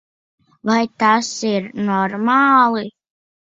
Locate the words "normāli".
1.91-2.85